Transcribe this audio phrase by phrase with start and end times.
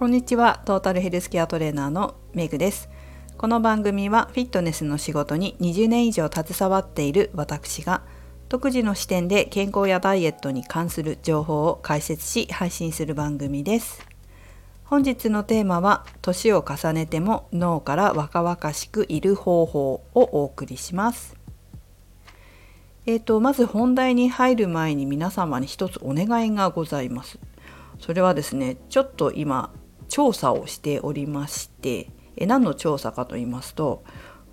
[0.00, 0.62] こんにちは。
[0.64, 2.88] トータルヘルスケアトレーナーのメグです。
[3.36, 8.00] この番組はフィットネスの仕事に20年以上携わっている私が
[8.48, 14.02] 独自の視点で健康やダイエットに関する情報を解説し配信する番組です。
[14.84, 21.36] 本日のテーマは年を重ねても脳から若々しくいる方法をお送りします。
[23.04, 27.38] えーと、まず本題に入る前に皆様に一つお願いがございます。
[27.98, 29.70] それはですねちょっと今
[30.10, 34.04] 調査をしておりましてえ何の調査かと言いますと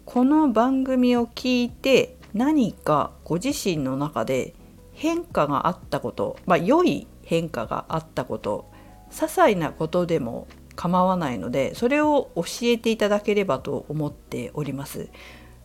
[0.06, 4.54] この番組を聞いて何かご自身の中で
[4.94, 8.72] 変化があったこと、まあ、良い変化があったこと
[9.10, 15.10] 些細なことでも構わないのでそれを教えていただければと思っております。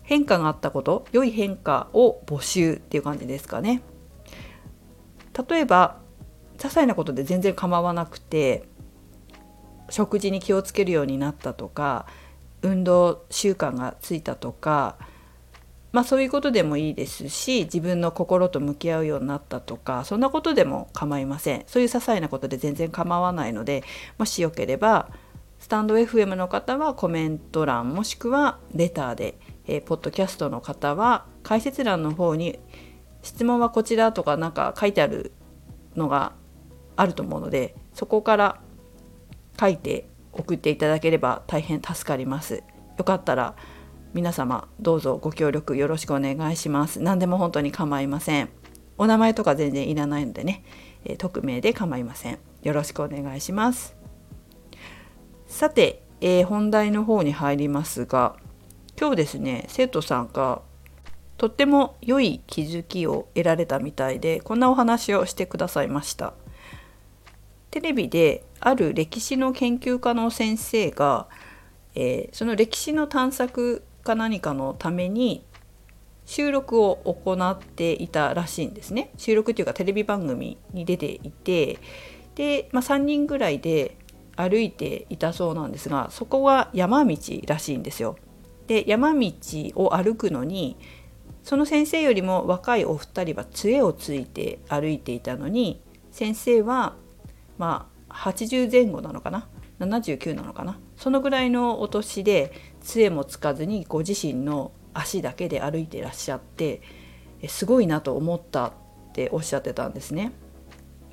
[0.03, 3.83] 変化があったこと良い変化を募集っていう感じですかね。
[5.49, 6.01] 例えば
[6.59, 8.69] 些細なことで全然構わなくて
[9.93, 12.07] 食事に気をつけるようになったとか
[12.63, 14.97] 運動習慣がついたとか
[15.93, 21.65] まあそういうことでもいいですし自分の心と向き合うようになったとかそんなことでも構いません。
[21.67, 23.85] そういう些細なことで全然構わないので
[24.17, 25.11] もしよければ
[25.59, 32.59] スタンド FM の方はコメント欄もしくはレターで、えー、ポッドキャストの方は解説欄の方に
[33.23, 35.33] 質問はこちらとか何か書いてある
[35.95, 36.33] のが
[36.97, 38.61] あると思うのでそこから
[39.59, 42.63] 書いて送っていただければ大変助かります。
[42.99, 43.55] よかったら
[44.15, 47.01] 皆様どうぞご協力よろしくお願いします。
[47.01, 48.49] 何でも本当に構いません。
[48.99, 50.65] お名前とか全然いらないのでね、
[51.05, 52.39] え匿名で構いません。
[52.63, 53.97] よろしくお願いします。
[55.47, 58.37] さて、えー、本題の方に入りますが
[58.99, 60.63] 今日ですね生徒さんが
[61.37, 66.35] とっても良い気づきを得られたみたいでこんなお話をしてくださいました。
[67.71, 71.29] テレビである歴史の研究家の先生が、
[71.95, 75.45] えー、その歴史の探索か何かのために
[76.25, 81.79] 収録を行っていたらしいんですね収録っていうかテレビ番組に出ていて
[82.37, 83.97] で、まあ、3人ぐらいで
[84.37, 88.17] 歩いていたそうなんですがそこは山道らしいんですよ。
[88.67, 89.31] で山道
[89.75, 90.77] を歩くのに
[91.43, 96.95] その先生よりも若いお二人は杖をついて歩いていたのに先生は
[97.59, 99.49] まあ80前後なのかな
[99.81, 100.79] ？79なのかな？
[100.97, 106.83] そのぐらいのお年で杖もつかずにご自身の足だけで歩いてらっしゃって
[107.49, 108.73] すごいなと思ったっ
[109.13, 110.33] ておっしゃってたんですね。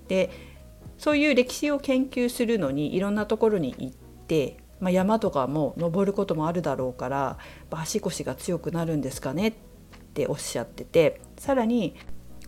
[0.08, 0.30] で
[0.98, 3.96] そういう歴史を研究するのにいろんなところに行っ
[4.28, 7.38] て、まあ、山とかも登ることもあるだろうから
[7.72, 9.54] 足腰が強くなるんですかねっ
[10.14, 11.96] ておっしゃっててさらに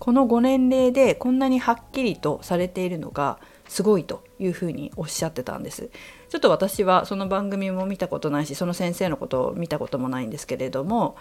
[0.02, 5.92] このご年齢でこんなにはっきりとされているのがすごいというふうにおっしゃってたんです。
[6.30, 11.18] ちょっと私はその番組も見たことないしその先生のことを見たこともないんですけれども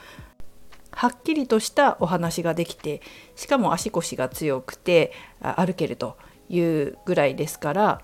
[0.92, 3.02] はっきりとしたお話ができて
[3.36, 5.12] しかも足腰が強くて
[5.42, 6.16] 歩けると
[6.48, 8.00] いうぐらいですから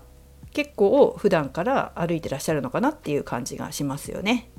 [0.53, 4.51] 結構普段から歩いてらっしゃるのかなっていう感じがしますよね。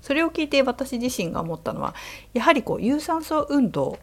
[0.00, 1.94] それを聞いて私自身が思ったのは
[2.34, 4.00] やはりこう有酸素運動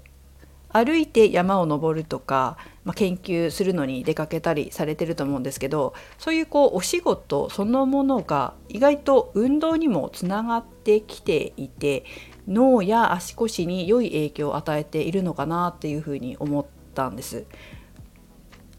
[0.74, 12.06] 歩いて山を登るとか、まあ、研究するのに出かけたりされてると思うんですけどそういうこうお仕事そのものが意外と運動にもつながってきていて
[12.48, 17.46] 脳や足腰に良い影響を与えているのかなっていうふうに思ったんです。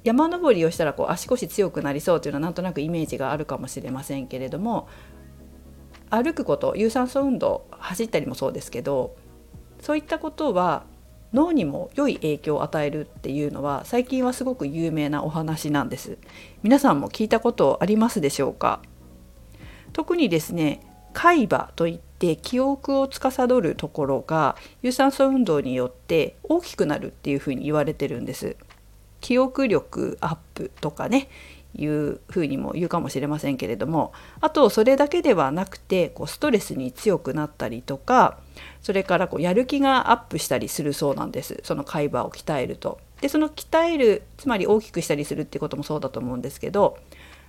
[0.03, 4.87] 山登りをしたらこう足腰強くなりそうというのはなんとなくイメージがあるかもしれませんけれども
[6.11, 9.16] 歩くこと有酸素運動走ったりもそうですけど
[9.81, 10.84] そういったことは
[11.34, 16.16] 脳にも良い影響を与えるっていうのは最近はすごく有名なお話なんです。
[16.62, 18.80] 皆さんも聞いたことありますでしょうか？
[19.92, 20.80] 特にですね
[21.12, 28.56] 海馬といって記憶を司るところが有酸素運動によって大きくなるっていうふうに言われてるんです。
[29.20, 31.28] 記憶力アップとかね
[31.76, 38.38] いうふうにも言うかもしれませんけれどもあとそれだけではなくてこうストレスに強くなったりとか
[38.82, 42.99] それからこうやる気がアップしたりするそうなんですその海馬を鍛えると。
[43.21, 46.99] でその鍛えるつまり大きくしたりするっていうこともそうだと思うんですけど、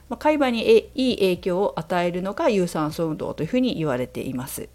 [0.08, 4.70] まあ、海馬にいい影響を与えるのが有酸素運動というふうに言われています。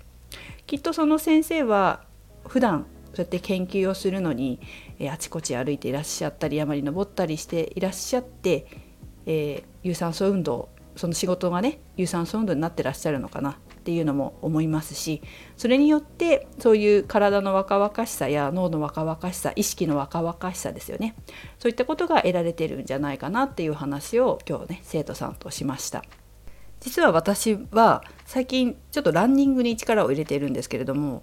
[0.67, 2.03] きっとその先生は
[2.47, 4.61] 普段そうやって研究をするのに、
[5.11, 8.67] あちこち歩いていらっしゃったり山に登ったりしていらっしゃって
[9.31, 13.55] えー、有酸素運動その仕事がね有酸素運動になってらっしゃるのかなっ
[13.85, 15.23] ていうのも思いますし
[15.57, 21.15] それによってそういう体の若々しさや脳の若々しさ意識の若々しさですよね
[21.61, 26.05] そういったことが得られてるんじゃないかなっていう話を今日ね生徒さんとしました。
[26.81, 31.23] 実は私は最近ちょっとランニングに力を入れているんですけれども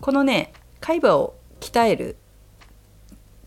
[0.00, 2.16] このね海馬を鍛える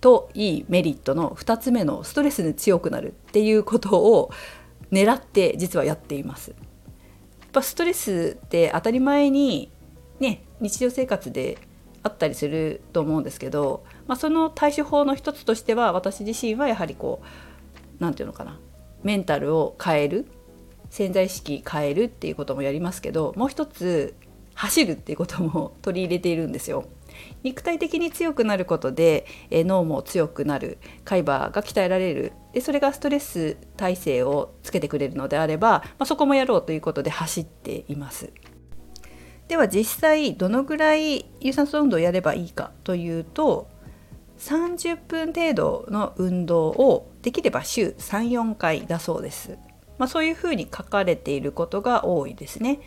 [0.06, 4.30] といいメリットの2つ目のストレスに強くなるっていうことを
[4.92, 6.52] 狙って実はやっています。
[6.52, 6.56] や
[7.48, 9.72] っぱストレスって当たり前に
[10.20, 11.58] ね日常生活で
[12.04, 17.26] あったりすると思うんですけど、まあ、その対処法の一つとしては私自身はやはりこう
[17.98, 18.60] 何て言うのかな
[19.02, 20.28] メンタルを変える
[20.92, 24.14] 潜在意識変えるっていうこともやりますけどもう一つ
[24.54, 26.86] 走るっていうことも取り入れているんですよ。
[27.44, 38.32] 肉体的に強くなることで、え脳も強くなる海馬が鍛えられるでそれがストレス耐性をつけてくれるのであれば、まあ、そこもやろうということで走っています。
[39.48, 43.68] では実際どのぐらい有酸素運動をやればいいかというと
[44.40, 49.58] 30分程度の運動をできれば週34回だそうです。
[49.98, 52.80] まあ、そういうふうに書かれていることが多いですね。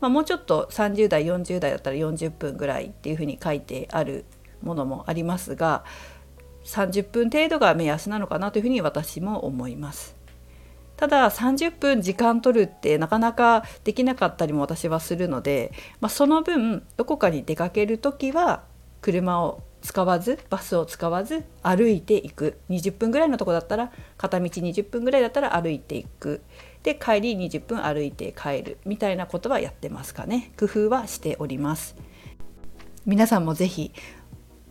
[0.00, 4.24] まあ、もうちょっと30代40代だったら40分ぐらいっていうふうに書いてある
[4.62, 5.84] ものもありますが
[6.64, 10.16] 30分程度が目安なのかなというふうに私も思います。
[10.96, 18.62] ただ30分時間取るってなかなかできなかったりも私はするので、まあ、その分どこかに出かける時は
[19.04, 22.58] 車を使わずバスを使わず歩いていく。
[22.70, 26.40] 20分ぐらいのとこだったら片道20分ぐらいだったら歩いていく。
[26.82, 28.78] で帰り20分歩いて帰る。
[28.86, 30.52] みたいなことはやってますかね。
[30.58, 31.96] 工夫はしております。
[33.04, 33.92] 皆さんも是非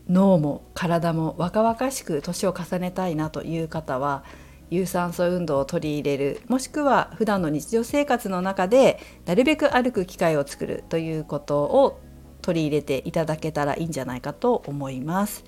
[0.09, 4.23] 脳も体も若々しく年を重ねたいなという方は
[4.71, 6.41] 有酸素運動を取り入れる。
[6.47, 11.99] もしくは普段の日常生活の中でなるべく歩く機会を作るということを
[12.43, 15.43] 取り入れていただけたらいいんじゃないかと思います。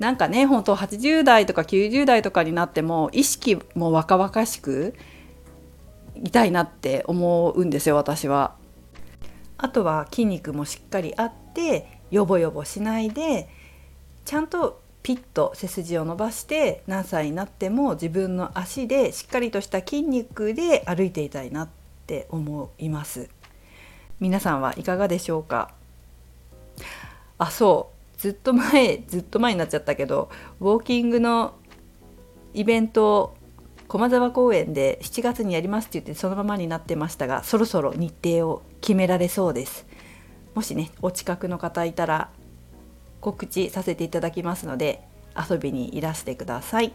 [0.00, 4.94] なんかね本当80代とか90代とかになっても意識も若々しく
[6.24, 8.56] 痛いなって思うんですよ私は。
[9.58, 13.48] あとは筋肉もしっかりあってヨボヨボしないで
[14.24, 21.68] ちゃんとピッと背筋を伸ばして何歳になっても自分の足でしっかりとした筋肉で歩いていたいなっ
[22.06, 23.28] て思います
[24.18, 25.72] 皆さんはいかがでしょうか？
[27.40, 28.20] あそう。
[28.20, 30.28] ずっと前ずっと前になっちゃったけど
[30.60, 31.54] ウォーキングの
[32.52, 33.36] イベントを
[33.88, 39.86] 駒沢公園で7月にやりますって言ってそのままになってましたがそろそろ日程を決められそうです。
[40.54, 42.28] もしねお近くの方いたら
[43.22, 45.02] 告知させていただきますので
[45.34, 46.92] 遊びにいらしてください。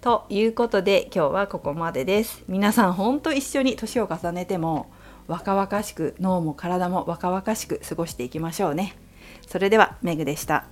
[0.00, 2.42] ということで今日はここまでです。
[2.48, 4.90] 皆さんほんと一緒に年を重ねても
[5.26, 8.96] 若々しく脳も体も若々しく過ごしていきましょうね。
[9.46, 10.64] それではメグでした。